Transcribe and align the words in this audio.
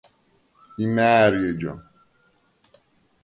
იმ’ა̄̈რი 0.83 1.41
ეჯა? 1.49 1.73